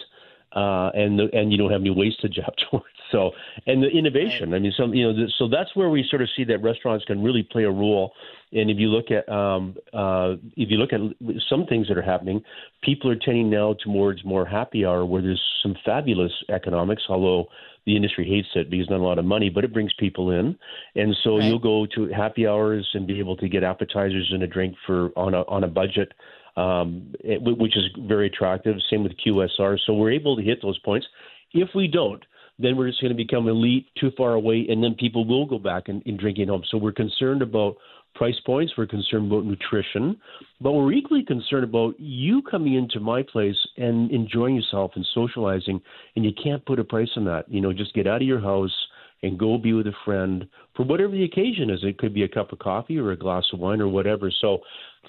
uh, 0.55 0.91
and 0.95 1.21
and 1.21 1.53
you 1.53 1.59
don't 1.59 1.71
have 1.71 1.81
any 1.81 1.91
wastage 1.91 2.39
afterwards. 2.39 2.87
So, 3.13 3.31
and 3.67 3.81
the 3.81 3.89
innovation. 3.89 4.51
Right. 4.51 4.57
I 4.57 4.61
mean, 4.61 4.73
some 4.77 4.93
you 4.93 5.13
know, 5.13 5.27
so 5.39 5.47
that's 5.47 5.77
where 5.77 5.89
we 5.89 6.05
sort 6.09 6.21
of 6.23 6.29
see 6.35 6.43
that 6.45 6.63
restaurants 6.63 7.05
can 7.05 7.23
really 7.23 7.45
play 7.45 7.63
a 7.63 7.71
role. 7.71 8.13
And 8.53 8.71
if 8.71 8.79
you 8.79 8.89
look 8.89 9.13
at 9.13 9.29
um, 9.29 9.77
uh, 9.93 10.35
if 10.57 10.69
you 10.71 10.79
look 10.79 10.93
at 10.93 11.01
some 11.49 11.67
things 11.67 11.87
that 11.89 11.99
are 11.99 12.03
happening, 12.03 12.43
people 12.83 13.11
are 13.11 13.17
tending 13.17 13.51
now 13.51 13.77
towards 13.85 14.25
more 14.25 14.45
happy 14.45 14.85
hour, 14.85 15.05
where 15.05 15.23
there's 15.23 15.43
some 15.63 15.77
fabulous 15.85 16.33
economics. 16.49 17.05
Although 17.09 17.51
the 17.87 17.97
industry 17.97 18.27
hates 18.27 18.49
it 18.55 18.71
because 18.71 18.89
not 18.89 19.01
a 19.01 19.03
lot 19.03 19.19
of 19.19 19.25
money, 19.25 19.51
but 19.51 19.65
it 19.65 19.73
brings 19.73 19.93
people 19.95 20.31
in, 20.31 20.57
and 20.95 21.15
so 21.23 21.39
right. 21.39 21.45
you'll 21.45 21.59
go 21.59 21.87
to 21.95 22.09
happy 22.09 22.47
hours 22.47 22.89
and 22.95 23.07
be 23.07 23.19
able 23.19 23.37
to 23.37 23.49
get 23.49 23.63
appetizers 23.63 24.31
and 24.33 24.43
a 24.43 24.47
drink 24.47 24.75
for 24.87 25.11
on 25.17 25.35
a 25.35 25.43
on 25.43 25.65
a 25.65 25.69
budget 25.69 26.13
um, 26.57 27.13
which 27.25 27.77
is 27.77 27.85
very 28.07 28.29
attractive. 28.29 28.77
Same 28.91 29.03
with 29.03 29.13
QSR. 29.27 29.79
So 29.87 29.95
we're 29.95 30.13
able 30.13 30.37
to 30.37 30.43
hit 30.43 30.63
those 30.63 30.79
points. 30.81 31.07
If 31.53 31.71
we 31.75 31.89
don't, 31.89 32.23
then 32.59 32.77
we're 32.77 32.89
just 32.89 33.01
going 33.01 33.13
to 33.13 33.17
become 33.17 33.49
elite 33.49 33.87
too 33.99 34.13
far 34.17 34.35
away, 34.35 34.67
and 34.69 34.83
then 34.83 34.95
people 34.95 35.27
will 35.27 35.47
go 35.47 35.59
back 35.59 35.89
and, 35.89 36.03
and 36.07 36.19
drinking 36.19 36.49
home. 36.49 36.63
So 36.71 36.79
we're 36.79 36.93
concerned 36.93 37.43
about 37.43 37.77
price 38.15 38.39
points, 38.47 38.73
we're 38.77 38.87
concerned 38.87 39.31
about 39.31 39.45
nutrition, 39.45 40.17
but 40.61 40.73
we're 40.73 40.93
equally 40.93 41.25
concerned 41.25 41.65
about 41.65 41.95
you 41.99 42.43
coming 42.43 42.75
into 42.75 43.01
my 43.01 43.23
place 43.23 43.57
and 43.77 44.11
enjoying 44.11 44.57
yourself 44.57 44.93
and 44.95 45.07
socializing, 45.15 45.81
and 46.17 46.25
you 46.25 46.33
can't 46.43 46.65
put 46.65 46.79
a 46.79 46.85
price 46.85 47.11
on 47.17 47.25
that. 47.25 47.45
You 47.49 47.61
know, 47.61 47.73
just 47.73 47.95
get 47.95 48.07
out 48.07 48.23
of 48.23 48.29
your 48.29 48.41
house 48.41 48.75
and 49.23 49.39
go 49.39 49.57
be 49.57 49.73
with 49.73 49.87
a 49.87 49.93
friend 50.05 50.47
for 50.77 50.85
whatever 50.85 51.13
the 51.13 51.25
occasion 51.25 51.71
is. 51.71 51.81
It 51.83 51.99
could 51.99 52.15
be 52.15 52.25
a 52.25 52.29
cup 52.29 52.53
of 52.53 52.59
coffee 52.59 52.99
or 52.99 53.13
a 53.13 53.17
glass 53.17 53.45
of 53.53 53.59
wine 53.59 53.81
or 53.81 53.89
whatever. 53.89 54.31
So 54.41 54.61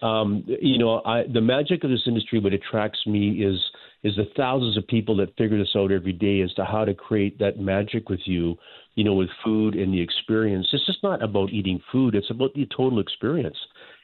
um, 0.02 0.44
you 0.48 0.78
know, 0.78 1.02
I, 1.06 1.24
the 1.32 1.42
magic 1.42 1.84
of 1.84 1.90
this 1.90 2.04
industry, 2.06 2.40
what 2.40 2.54
attracts 2.54 3.00
me 3.06 3.44
is 3.44 3.60
is 4.04 4.16
the 4.18 4.30
thousands 4.38 4.78
of 4.78 4.86
people 4.88 5.16
that 5.18 5.36
figure 5.36 5.58
this 5.58 5.76
out 5.76 5.92
every 5.92 6.14
day 6.14 6.42
as 6.42 6.54
to 6.54 6.64
how 6.64 6.86
to 6.86 6.94
create 6.94 7.40
that 7.40 7.60
magic 7.60 8.08
with 8.08 8.20
you, 8.26 8.56
you 8.96 9.04
know, 9.04 9.14
with 9.14 9.30
food 9.44 9.76
and 9.76 9.94
the 9.94 10.02
experience. 10.02 10.68
It's 10.74 10.86
just 10.86 11.04
not 11.04 11.24
about 11.24 11.52
eating 11.52 11.80
food; 11.92 12.16
it's 12.16 12.32
about 12.32 12.54
the 12.54 12.68
total 12.76 13.00
experience 13.00 13.58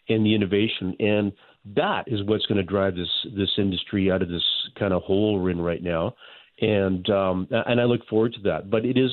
and 0.09 0.25
the 0.25 0.35
innovation, 0.35 0.95
and 0.99 1.31
that 1.75 2.03
is 2.07 2.23
what's 2.23 2.45
going 2.45 2.57
to 2.57 2.63
drive 2.63 2.95
this 2.95 3.09
this 3.35 3.51
industry 3.57 4.11
out 4.11 4.21
of 4.21 4.29
this 4.29 4.45
kind 4.77 4.93
of 4.93 5.01
hole 5.03 5.39
we're 5.39 5.51
in 5.51 5.61
right 5.61 5.83
now. 5.83 6.15
And 6.61 7.09
um, 7.09 7.47
and 7.51 7.81
I 7.81 7.85
look 7.85 8.05
forward 8.07 8.33
to 8.33 8.41
that. 8.43 8.69
But 8.69 8.85
it 8.85 8.97
is 8.97 9.11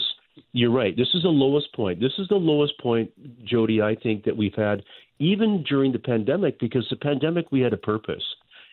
you're 0.53 0.73
right. 0.73 0.97
This 0.97 1.09
is 1.15 1.23
the 1.23 1.29
lowest 1.29 1.73
point. 1.75 2.01
This 2.01 2.13
is 2.19 2.29
the 2.29 2.37
lowest 2.37 2.79
point, 2.81 3.11
Jody, 3.45 3.83
I 3.83 3.97
think, 3.97 4.25
that 4.25 4.37
we've 4.37 4.55
had 4.55 4.83
even 5.19 5.65
during 5.69 5.93
the 5.93 5.99
pandemic, 5.99 6.61
because 6.61 6.87
the 6.91 6.97
pandemic 6.97 7.51
we 7.51 7.61
had 7.61 7.73
a 7.73 7.79
purpose 7.79 8.23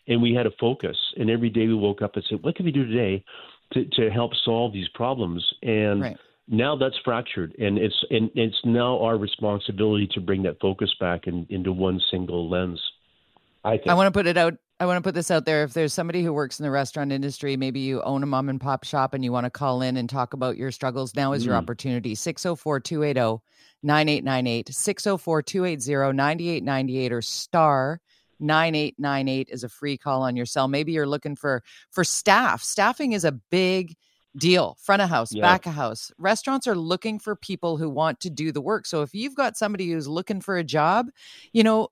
and 0.08 0.22
we 0.22 0.34
had 0.34 0.46
a 0.46 0.52
focus. 0.60 0.98
And 1.18 1.30
every 1.30 1.50
day 1.50 1.68
we 1.68 1.74
woke 1.74 2.02
up 2.02 2.16
and 2.16 2.24
said, 2.30 2.44
what 2.44 2.56
can 2.56 2.66
we 2.66 2.72
do 2.72 2.86
today 2.86 3.24
to, 3.74 3.86
to 3.86 4.10
help 4.12 4.32
solve 4.44 4.74
these 4.74 4.88
problems? 4.90 5.44
And 5.64 6.02
right. 6.02 6.18
Now 6.48 6.75
that's 6.75 6.98
fractured, 7.04 7.56
and 7.60 7.78
it's 7.78 8.06
and 8.10 8.30
it's 8.36 8.60
now 8.64 9.02
our 9.02 9.18
responsibility 9.18 10.08
to 10.14 10.22
bring 10.22 10.44
that 10.44 10.60
focus 10.62 10.94
back 11.00 11.28
in, 11.28 11.46
into 11.50 11.72
one 11.72 12.00
single 12.12 12.50
lens. 12.50 12.82
I 13.64 13.78
think. 13.78 13.90
I 13.90 13.96
want 13.96 14.14
to 14.14 14.18
put 14.18 14.28
it 14.28 14.38
out 14.38 14.56
I 14.78 14.86
want 14.86 14.98
to 14.98 15.08
put 15.08 15.16
this 15.16 15.32
out 15.32 15.46
there. 15.46 15.64
If 15.64 15.74
there's 15.74 15.94
somebody 15.94 16.22
who 16.22 16.34
works 16.34 16.60
in 16.60 16.64
the 16.64 16.72
restaurant 16.72 17.14
industry, 17.14 17.56
maybe 17.56 17.80
you 17.80 18.02
own 18.02 18.24
a 18.24 18.25
mom 18.25 18.50
and 18.50 18.60
pop 18.60 18.84
shop 18.84 19.14
and 19.14 19.24
you 19.24 19.32
want 19.32 19.46
to 19.46 19.50
call 19.50 19.82
in 19.82 19.96
and 19.96 20.10
talk 20.10 20.34
about 20.34 20.58
your 20.58 20.70
struggles, 20.70 21.16
now 21.16 21.32
is 21.32 21.44
mm. 21.44 21.48
your 21.48 21.56
opportunity. 21.56 22.14
604 22.14 22.82
280 22.82 23.42
9898, 23.84 24.74
604 24.74 25.42
280 25.44 26.18
9898, 26.18 27.14
or 27.14 27.22
star 27.22 28.02
9898 28.42 29.50
is 29.50 29.64
a 29.64 29.70
free 29.70 29.98
call 29.98 30.24
on 30.24 30.36
your 30.36 30.46
cell. 30.46 30.68
Maybe 30.68 30.92
you're 30.92 31.08
looking 31.08 31.38
for 31.38 31.64
for 31.92 32.04
staff. 32.04 32.62
Staffing 32.62 33.14
is 33.14 33.24
a 33.24 33.32
big 33.32 33.96
deal 34.38 34.77
front 34.80 35.01
of 35.01 35.10
house 35.10 35.34
yeah. 35.34 35.42
back 35.42 35.65
of 35.65 35.74
house. 35.74 36.12
Restaurants 36.18 36.68
are 36.68 36.75
looking 36.75 37.20
for 37.20 37.36
people 37.36 37.77
who 37.77 37.89
want 37.89 38.20
to 38.22 38.30
do 38.30 38.51
the 38.51 38.62
work. 38.62 38.86
So 38.86 39.01
if 39.01 39.13
you've 39.13 39.36
got 39.36 39.58
somebody 39.58 39.92
who's 39.92 40.08
looking 40.08 40.42
for 40.42 40.58
a 40.58 40.63
job 40.63 41.08
you 41.54 41.63
know 41.63 41.89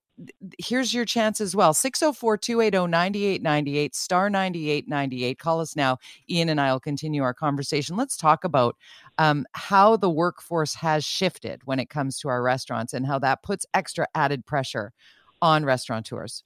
here's 0.59 0.93
your 0.93 1.05
chance 1.05 1.41
as 1.41 1.55
well. 1.55 1.73
604-280-9898 1.73 3.95
star 3.95 4.29
9898 4.29 5.39
call 5.39 5.59
us 5.59 5.75
now. 5.75 5.97
Ian 6.29 6.49
and 6.49 6.61
i 6.61 6.71
will 6.71 6.79
continue 6.79 7.23
our 7.23 7.33
conversation. 7.33 7.97
Let's 7.97 8.15
talk 8.15 8.43
about 8.43 8.77
um, 9.17 9.47
how 9.53 9.97
the 9.97 10.09
workforce 10.09 10.75
has 10.75 11.03
shifted 11.03 11.61
when 11.65 11.79
it 11.79 11.89
comes 11.89 12.19
to 12.19 12.29
our 12.29 12.43
restaurants 12.43 12.93
and 12.93 13.07
how 13.07 13.17
that 13.19 13.43
puts 13.43 13.65
extra 13.73 14.07
added 14.13 14.45
pressure 14.45 14.93
on 15.41 15.65
restaurateurs 15.65 16.43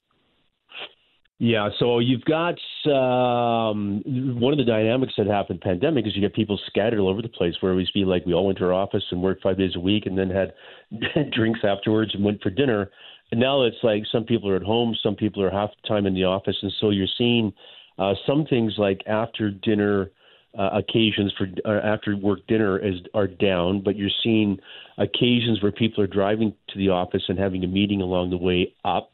yeah, 1.40 1.68
so 1.78 2.00
you've 2.00 2.24
got 2.24 2.56
um, 2.90 4.02
one 4.40 4.52
of 4.52 4.58
the 4.58 4.64
dynamics 4.64 5.12
that 5.18 5.28
happened 5.28 5.60
pandemic 5.60 6.04
is 6.04 6.16
you 6.16 6.20
get 6.20 6.34
people 6.34 6.58
scattered 6.66 6.98
all 6.98 7.08
over 7.08 7.22
the 7.22 7.28
place. 7.28 7.54
Where 7.60 7.74
to 7.74 7.86
be 7.94 8.04
like 8.04 8.26
we 8.26 8.34
all 8.34 8.46
went 8.46 8.58
to 8.58 8.64
our 8.64 8.72
office 8.72 9.04
and 9.12 9.22
worked 9.22 9.44
five 9.44 9.56
days 9.56 9.76
a 9.76 9.80
week, 9.80 10.06
and 10.06 10.18
then 10.18 10.30
had 10.30 10.52
drinks 11.32 11.60
afterwards 11.62 12.12
and 12.14 12.24
went 12.24 12.42
for 12.42 12.50
dinner. 12.50 12.90
And 13.30 13.38
now 13.38 13.62
it's 13.62 13.76
like 13.84 14.02
some 14.10 14.24
people 14.24 14.50
are 14.50 14.56
at 14.56 14.62
home, 14.62 14.96
some 15.00 15.14
people 15.14 15.42
are 15.42 15.50
half 15.50 15.70
the 15.80 15.88
time 15.88 16.06
in 16.06 16.14
the 16.14 16.24
office, 16.24 16.56
and 16.60 16.72
so 16.80 16.90
you're 16.90 17.06
seeing 17.16 17.52
uh, 17.98 18.14
some 18.26 18.44
things 18.44 18.74
like 18.76 19.02
after 19.06 19.50
dinner 19.50 20.10
uh, 20.58 20.70
occasions 20.72 21.32
for 21.38 21.46
uh, 21.64 21.86
after 21.86 22.16
work 22.16 22.40
dinner 22.48 22.78
is 22.78 22.96
are 23.14 23.28
down, 23.28 23.80
but 23.84 23.94
you're 23.96 24.10
seeing 24.24 24.58
occasions 24.96 25.62
where 25.62 25.70
people 25.70 26.02
are 26.02 26.08
driving 26.08 26.52
to 26.68 26.78
the 26.78 26.88
office 26.88 27.22
and 27.28 27.38
having 27.38 27.62
a 27.62 27.68
meeting 27.68 28.00
along 28.00 28.30
the 28.30 28.36
way 28.36 28.72
up. 28.84 29.12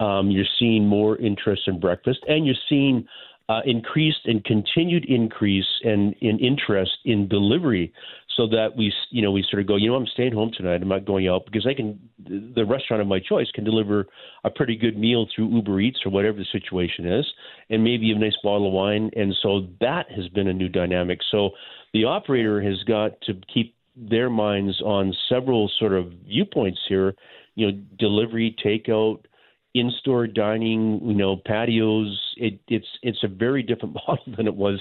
Um, 0.00 0.30
you're 0.30 0.44
seeing 0.58 0.86
more 0.86 1.16
interest 1.18 1.62
in 1.66 1.78
breakfast, 1.78 2.20
and 2.26 2.44
you're 2.44 2.54
seeing 2.68 3.06
uh, 3.48 3.60
increased 3.64 4.20
and 4.24 4.44
continued 4.44 5.04
increase 5.04 5.66
in, 5.82 6.14
in 6.20 6.38
interest 6.38 6.92
in 7.04 7.28
delivery 7.28 7.92
so 8.36 8.46
that 8.46 8.68
we, 8.76 8.92
you 9.10 9.20
know, 9.20 9.30
we 9.30 9.44
sort 9.50 9.60
of 9.60 9.66
go, 9.66 9.76
you 9.76 9.90
know, 9.90 9.96
I'm 9.96 10.06
staying 10.06 10.32
home 10.32 10.50
tonight. 10.56 10.80
I'm 10.80 10.88
not 10.88 11.04
going 11.04 11.28
out 11.28 11.44
because 11.44 11.66
I 11.66 11.74
can, 11.74 12.00
the 12.18 12.64
restaurant 12.64 13.02
of 13.02 13.08
my 13.08 13.18
choice 13.20 13.48
can 13.54 13.64
deliver 13.64 14.06
a 14.44 14.50
pretty 14.50 14.76
good 14.76 14.96
meal 14.96 15.26
through 15.34 15.54
Uber 15.54 15.80
Eats 15.80 15.98
or 16.06 16.10
whatever 16.10 16.38
the 16.38 16.46
situation 16.50 17.06
is, 17.12 17.26
and 17.68 17.84
maybe 17.84 18.10
a 18.10 18.18
nice 18.18 18.36
bottle 18.42 18.68
of 18.68 18.72
wine. 18.72 19.10
And 19.14 19.34
so 19.42 19.66
that 19.80 20.06
has 20.16 20.28
been 20.28 20.48
a 20.48 20.54
new 20.54 20.68
dynamic. 20.68 21.18
So 21.30 21.50
the 21.92 22.04
operator 22.04 22.62
has 22.62 22.82
got 22.84 23.20
to 23.22 23.34
keep 23.52 23.74
their 23.94 24.30
minds 24.30 24.80
on 24.80 25.14
several 25.28 25.70
sort 25.78 25.92
of 25.92 26.12
viewpoints 26.26 26.80
here, 26.88 27.14
you 27.54 27.70
know, 27.70 27.78
delivery, 27.98 28.56
takeout, 28.64 29.24
in-store 29.74 30.26
dining, 30.26 31.00
you 31.04 31.14
know, 31.14 31.36
patios. 31.36 32.18
It, 32.36 32.60
it's 32.68 32.86
it's 33.02 33.22
a 33.22 33.28
very 33.28 33.62
different 33.62 33.94
model 34.08 34.24
than 34.36 34.46
it 34.46 34.54
was 34.54 34.80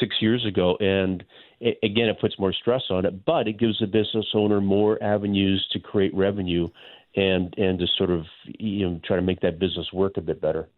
six 0.00 0.16
years 0.20 0.44
ago, 0.46 0.76
and 0.80 1.24
it, 1.60 1.78
again, 1.82 2.08
it 2.08 2.20
puts 2.20 2.38
more 2.38 2.52
stress 2.52 2.82
on 2.90 3.06
it. 3.06 3.24
But 3.24 3.48
it 3.48 3.58
gives 3.58 3.78
the 3.78 3.86
business 3.86 4.26
owner 4.34 4.60
more 4.60 5.02
avenues 5.02 5.66
to 5.72 5.78
create 5.78 6.14
revenue, 6.14 6.68
and 7.14 7.54
and 7.56 7.78
to 7.78 7.86
sort 7.96 8.10
of 8.10 8.24
you 8.46 8.88
know 8.88 9.00
try 9.04 9.16
to 9.16 9.22
make 9.22 9.40
that 9.40 9.58
business 9.58 9.92
work 9.92 10.16
a 10.16 10.20
bit 10.20 10.40
better. 10.40 10.68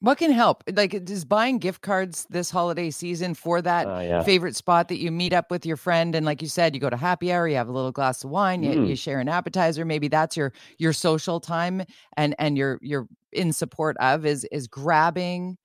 What 0.00 0.16
can 0.16 0.32
help? 0.32 0.64
Like, 0.72 0.94
is 0.94 1.26
buying 1.26 1.58
gift 1.58 1.82
cards 1.82 2.26
this 2.30 2.50
holiday 2.50 2.90
season 2.90 3.34
for 3.34 3.60
that 3.60 3.86
uh, 3.86 4.00
yeah. 4.00 4.22
favorite 4.22 4.56
spot 4.56 4.88
that 4.88 4.98
you 4.98 5.10
meet 5.10 5.34
up 5.34 5.50
with 5.50 5.66
your 5.66 5.76
friend, 5.76 6.14
and 6.14 6.24
like 6.24 6.40
you 6.40 6.48
said, 6.48 6.74
you 6.74 6.80
go 6.80 6.88
to 6.88 6.96
happy 6.96 7.30
hour, 7.30 7.46
you 7.46 7.56
have 7.56 7.68
a 7.68 7.72
little 7.72 7.92
glass 7.92 8.24
of 8.24 8.30
wine, 8.30 8.62
mm. 8.62 8.74
you, 8.74 8.84
you, 8.86 8.96
share 8.96 9.20
an 9.20 9.28
appetizer. 9.28 9.84
Maybe 9.84 10.08
that's 10.08 10.38
your 10.38 10.54
your 10.78 10.94
social 10.94 11.38
time, 11.38 11.82
and 12.16 12.34
and 12.38 12.56
you're 12.56 12.78
you're 12.80 13.06
in 13.32 13.52
support 13.52 13.96
of 13.98 14.24
is 14.24 14.44
is 14.50 14.66
grabbing 14.68 15.58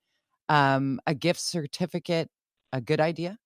um, 0.50 1.00
a 1.06 1.14
gift 1.14 1.40
certificate 1.40 2.28
a 2.72 2.80
good 2.80 3.00
idea? 3.00 3.38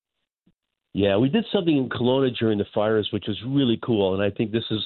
Yeah, 0.92 1.16
we 1.18 1.28
did 1.28 1.44
something 1.52 1.76
in 1.76 1.88
Kelowna 1.88 2.37
during 2.37 2.59
the 2.59 2.64
fires, 2.75 3.09
which 3.12 3.25
was 3.28 3.38
really 3.47 3.78
cool, 3.85 4.14
and 4.14 4.23
I 4.23 4.35
think 4.37 4.50
this 4.50 4.64
is 4.70 4.80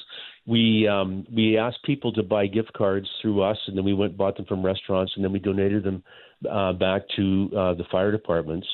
we 0.45 0.87
um, 0.87 1.25
we 1.35 1.57
asked 1.57 1.81
people 1.83 2.13
to 2.13 2.21
buy 2.21 2.45
gift 2.45 2.71
cards 2.73 3.07
through 3.21 3.41
us, 3.41 3.57
and 3.67 3.75
then 3.75 3.83
we 3.83 3.93
went 3.93 4.15
bought 4.15 4.37
them 4.37 4.45
from 4.45 4.63
restaurants, 4.63 5.13
and 5.15 5.25
then 5.25 5.31
we 5.31 5.39
donated 5.39 5.83
them 5.83 6.03
uh, 6.49 6.73
back 6.73 7.01
to 7.15 7.49
uh, 7.57 7.73
the 7.73 7.85
fire 7.91 8.11
departments 8.11 8.67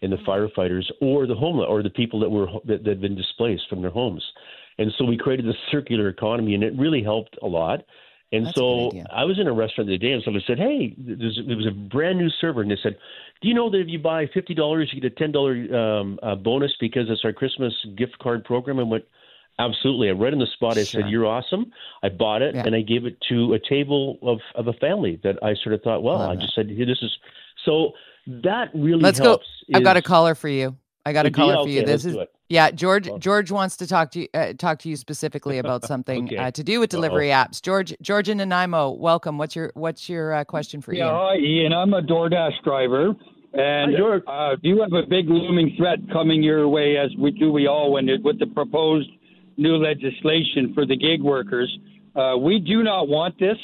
and 0.00 0.12
the 0.12 0.16
mm-hmm. 0.16 0.60
firefighters, 0.60 0.84
or 1.02 1.26
the 1.26 1.34
homeless, 1.34 1.66
or 1.68 1.82
the 1.82 1.90
people 1.90 2.20
that 2.20 2.30
were 2.30 2.46
that, 2.64 2.84
that 2.84 2.90
had 2.90 3.00
been 3.02 3.16
displaced 3.16 3.64
from 3.68 3.82
their 3.82 3.90
homes. 3.90 4.24
And 4.78 4.90
so 4.96 5.04
we 5.04 5.18
created 5.18 5.44
this 5.44 5.56
circular 5.70 6.08
economy, 6.08 6.54
and 6.54 6.62
it 6.62 6.72
really 6.78 7.02
helped 7.02 7.36
a 7.42 7.46
lot. 7.46 7.80
And 8.30 8.46
That's 8.46 8.56
so 8.56 8.92
I 9.10 9.24
was 9.24 9.38
in 9.38 9.46
a 9.46 9.52
restaurant 9.52 9.88
the 9.88 9.94
other 9.94 9.98
day, 9.98 10.12
and 10.12 10.22
somebody 10.22 10.44
said, 10.46 10.58
"Hey, 10.58 10.94
there 10.98 11.56
was 11.56 11.66
a 11.66 11.70
brand 11.70 12.18
new 12.18 12.28
server," 12.28 12.60
and 12.60 12.70
they 12.70 12.76
said, 12.82 12.98
"Do 13.40 13.48
you 13.48 13.54
know 13.54 13.70
that 13.70 13.80
if 13.80 13.88
you 13.88 13.98
buy 13.98 14.26
fifty 14.34 14.52
dollars, 14.52 14.90
you 14.92 15.00
get 15.00 15.12
a 15.12 15.14
ten 15.14 15.32
dollar 15.32 15.54
um, 15.74 16.18
uh, 16.22 16.34
bonus 16.34 16.72
because 16.78 17.06
it's 17.08 17.24
our 17.24 17.32
Christmas 17.32 17.72
gift 17.96 18.18
card 18.18 18.44
program?" 18.44 18.78
And 18.78 18.90
went, 18.90 19.04
"Absolutely!" 19.58 20.10
I 20.10 20.12
read 20.12 20.34
in 20.34 20.40
the 20.40 20.46
spot. 20.46 20.76
I 20.76 20.84
sure. 20.84 21.00
said, 21.00 21.10
"You're 21.10 21.24
awesome." 21.24 21.72
I 22.02 22.10
bought 22.10 22.42
it, 22.42 22.54
yeah. 22.54 22.64
and 22.66 22.74
I 22.74 22.82
gave 22.82 23.06
it 23.06 23.16
to 23.30 23.54
a 23.54 23.58
table 23.58 24.18
of 24.20 24.40
of 24.54 24.68
a 24.68 24.74
family 24.74 25.18
that 25.22 25.42
I 25.42 25.54
sort 25.54 25.74
of 25.74 25.80
thought, 25.80 26.02
"Well," 26.02 26.20
I 26.20 26.36
just 26.36 26.54
said, 26.54 26.68
hey, 26.68 26.84
"This 26.84 27.02
is 27.02 27.16
so." 27.64 27.92
That 28.26 28.68
really 28.74 29.00
let's 29.00 29.18
helps. 29.18 29.46
go. 29.72 29.78
I've 29.78 29.84
got 29.84 29.96
a 29.96 30.02
caller 30.02 30.34
for 30.34 30.50
you. 30.50 30.76
I 31.08 31.12
got 31.14 31.24
a 31.24 31.30
caller 31.30 31.64
for 31.64 31.70
you. 31.70 31.84
this 31.84 32.04
is 32.04 32.16
yeah, 32.50 32.70
George. 32.70 33.08
George 33.18 33.50
wants 33.50 33.76
to 33.78 33.86
talk 33.86 34.10
to 34.12 34.20
you. 34.20 34.28
Uh, 34.34 34.52
talk 34.52 34.78
to 34.80 34.88
you 34.90 34.96
specifically 34.96 35.58
about 35.64 35.84
something 35.84 36.26
okay. 36.26 36.36
uh, 36.36 36.50
to 36.50 36.62
do 36.62 36.80
with 36.80 36.90
delivery 36.90 37.32
Uh-oh. 37.32 37.44
apps. 37.44 37.62
George, 37.62 37.94
George 38.02 38.28
and 38.28 38.38
Nanaimo, 38.38 38.90
welcome. 38.90 39.38
What's 39.38 39.56
your 39.56 39.70
What's 39.74 40.08
your 40.08 40.34
uh, 40.34 40.44
question 40.44 40.82
for 40.82 40.92
you? 40.92 41.00
yeah, 41.00 41.06
Ian? 41.06 41.14
hi, 41.14 41.36
Ian. 41.36 41.72
I'm 41.72 41.94
a 41.94 42.02
DoorDash 42.02 42.62
driver, 42.62 43.14
And 43.54 43.94
uh, 43.96 44.56
you 44.60 44.82
have 44.82 44.92
a 44.92 45.06
big 45.06 45.28
looming 45.30 45.74
threat 45.78 45.98
coming 46.12 46.42
your 46.42 46.68
way, 46.68 46.98
as 46.98 47.10
we 47.18 47.30
do 47.30 47.50
we 47.50 47.66
all, 47.66 47.92
when 47.92 48.08
it, 48.08 48.22
with 48.22 48.38
the 48.38 48.46
proposed 48.46 49.10
new 49.56 49.76
legislation 49.76 50.72
for 50.74 50.84
the 50.84 50.96
gig 50.96 51.22
workers. 51.22 51.74
Uh, 52.14 52.36
we 52.36 52.58
do 52.58 52.82
not 52.82 53.08
want 53.08 53.38
this. 53.38 53.56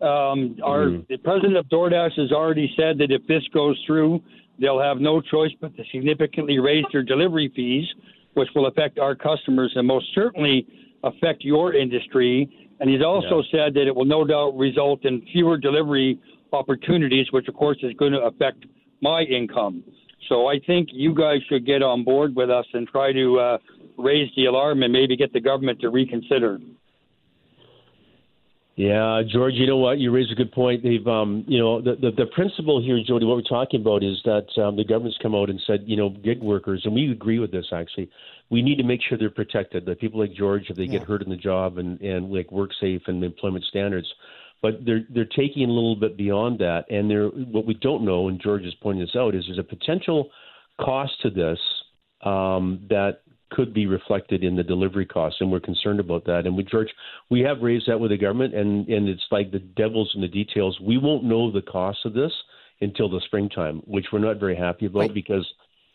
Um, 0.00 0.58
our 0.62 0.86
mm-hmm. 0.86 1.02
the 1.08 1.16
president 1.18 1.56
of 1.56 1.66
DoorDash 1.66 2.18
has 2.18 2.30
already 2.32 2.72
said 2.76 2.98
that 2.98 3.10
if 3.10 3.26
this 3.26 3.42
goes 3.52 3.82
through, 3.86 4.22
they'll 4.58 4.80
have 4.80 4.98
no 4.98 5.20
choice 5.20 5.52
but 5.60 5.76
to 5.76 5.82
significantly 5.92 6.58
raise 6.58 6.84
their 6.92 7.02
delivery 7.02 7.52
fees, 7.54 7.86
which 8.34 8.48
will 8.54 8.66
affect 8.66 8.98
our 8.98 9.14
customers 9.14 9.72
and 9.74 9.86
most 9.86 10.06
certainly 10.14 10.66
affect 11.02 11.42
your 11.42 11.74
industry. 11.74 12.48
And 12.80 12.90
he's 12.90 13.02
also 13.02 13.42
yeah. 13.52 13.66
said 13.66 13.74
that 13.74 13.86
it 13.86 13.94
will 13.94 14.04
no 14.04 14.24
doubt 14.24 14.56
result 14.56 15.04
in 15.04 15.24
fewer 15.32 15.58
delivery 15.58 16.18
opportunities, 16.52 17.26
which 17.30 17.48
of 17.48 17.54
course 17.54 17.78
is 17.82 17.92
going 17.94 18.12
to 18.12 18.20
affect 18.20 18.64
my 19.00 19.22
income. 19.22 19.84
So 20.28 20.46
I 20.46 20.58
think 20.66 20.88
you 20.92 21.14
guys 21.14 21.40
should 21.48 21.66
get 21.66 21.82
on 21.82 22.04
board 22.04 22.34
with 22.34 22.50
us 22.50 22.64
and 22.72 22.88
try 22.88 23.12
to 23.12 23.38
uh, 23.38 23.58
raise 23.98 24.30
the 24.36 24.46
alarm 24.46 24.82
and 24.82 24.92
maybe 24.92 25.16
get 25.16 25.32
the 25.32 25.40
government 25.40 25.80
to 25.80 25.90
reconsider. 25.90 26.58
Yeah, 28.76 29.22
George, 29.30 29.54
you 29.54 29.68
know 29.68 29.76
what? 29.76 29.98
You 29.98 30.10
raise 30.10 30.32
a 30.32 30.34
good 30.34 30.50
point. 30.50 30.82
They've, 30.82 31.06
um, 31.06 31.44
you 31.46 31.60
know, 31.60 31.80
the, 31.80 31.94
the, 31.94 32.10
the 32.10 32.26
principle 32.26 32.82
here, 32.82 32.98
Jody, 33.06 33.24
what 33.24 33.36
we're 33.36 33.42
talking 33.42 33.80
about 33.80 34.02
is 34.02 34.20
that 34.24 34.46
um, 34.60 34.74
the 34.76 34.84
government's 34.84 35.18
come 35.22 35.32
out 35.32 35.48
and 35.48 35.60
said, 35.64 35.84
you 35.86 35.96
know, 35.96 36.10
gig 36.10 36.42
workers, 36.42 36.82
and 36.84 36.92
we 36.92 37.10
agree 37.12 37.38
with 37.38 37.52
this 37.52 37.66
actually. 37.72 38.10
We 38.50 38.62
need 38.62 38.76
to 38.76 38.82
make 38.82 39.00
sure 39.08 39.16
they're 39.16 39.30
protected. 39.30 39.86
That 39.86 40.00
people 40.00 40.18
like 40.18 40.34
George, 40.34 40.64
if 40.68 40.76
they 40.76 40.84
yeah. 40.84 40.98
get 40.98 41.04
hurt 41.04 41.22
in 41.22 41.30
the 41.30 41.36
job 41.36 41.78
and 41.78 42.00
and 42.00 42.32
like 42.32 42.50
work 42.50 42.70
safe 42.80 43.02
and 43.06 43.22
employment 43.22 43.64
standards, 43.64 44.12
but 44.60 44.84
they're 44.84 45.06
they're 45.08 45.24
taking 45.24 45.68
a 45.68 45.72
little 45.72 45.96
bit 45.96 46.16
beyond 46.16 46.58
that. 46.58 46.84
And 46.90 47.08
they're 47.08 47.28
what 47.28 47.66
we 47.66 47.74
don't 47.74 48.04
know, 48.04 48.28
and 48.28 48.42
George 48.42 48.64
is 48.64 48.74
pointing 48.82 49.02
this 49.02 49.16
out, 49.16 49.36
is 49.36 49.44
there's 49.46 49.58
a 49.58 49.62
potential 49.62 50.30
cost 50.80 51.12
to 51.22 51.30
this 51.30 51.58
um, 52.22 52.86
that 52.90 53.20
could 53.54 53.72
be 53.72 53.86
reflected 53.86 54.42
in 54.42 54.56
the 54.56 54.62
delivery 54.62 55.06
costs, 55.06 55.40
and 55.40 55.50
we're 55.50 55.60
concerned 55.60 56.00
about 56.00 56.24
that. 56.24 56.46
And 56.46 56.56
we, 56.56 56.64
George, 56.64 56.88
we 57.30 57.40
have 57.40 57.62
raised 57.62 57.88
that 57.88 58.00
with 58.00 58.10
the 58.10 58.16
government, 58.16 58.54
and 58.54 58.88
and 58.88 59.08
it's 59.08 59.24
like 59.30 59.52
the 59.52 59.60
devil's 59.60 60.12
in 60.14 60.20
the 60.20 60.28
details. 60.28 60.78
We 60.80 60.98
won't 60.98 61.24
know 61.24 61.50
the 61.50 61.62
cost 61.62 61.98
of 62.04 62.14
this 62.14 62.32
until 62.80 63.08
the 63.08 63.20
springtime, 63.24 63.82
which 63.86 64.06
we're 64.12 64.18
not 64.18 64.38
very 64.38 64.56
happy 64.56 64.86
about 64.86 65.08
but, 65.08 65.14
because 65.14 65.46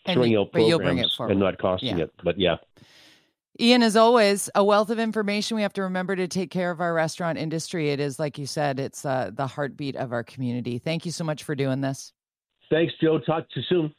throwing 0.06 0.36
out 0.36 0.52
programs 0.52 1.16
and 1.20 1.40
not 1.40 1.58
costing 1.60 1.98
yeah. 1.98 2.06
it. 2.06 2.14
But 2.24 2.40
yeah. 2.40 2.56
Ian, 3.62 3.84
as 3.84 3.98
always, 3.98 4.50
a 4.56 4.64
wealth 4.64 4.90
of 4.90 5.00
information. 5.00 5.56
We 5.56 5.64
have 5.64 5.74
to 5.74 5.84
remember 5.84 6.16
to 6.16 6.30
take 6.30 6.50
care 6.50 6.72
of 6.72 6.80
our 6.80 6.94
restaurant 6.94 7.38
industry. 7.38 7.90
It 7.90 8.00
is, 8.00 8.18
like 8.18 8.38
you 8.38 8.46
said, 8.46 8.80
it's 8.80 9.06
uh, 9.06 9.32
the 9.34 9.48
heartbeat 9.48 9.98
of 9.98 10.14
our 10.14 10.24
community. 10.24 10.80
Thank 10.80 11.06
you 11.06 11.12
so 11.12 11.26
much 11.26 11.44
for 11.44 11.56
doing 11.56 11.82
this. 11.82 12.14
Thanks, 12.70 12.94
Joe. 13.02 13.20
Talk 13.20 13.50
to 13.50 13.60
you 13.60 13.66
soon. 13.68 13.94